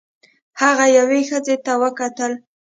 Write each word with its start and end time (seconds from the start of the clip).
هغه 0.61 0.85
یوې 0.97 1.21
ښځې 1.29 1.55
ته 1.65 1.73
وکتل. 1.83 2.31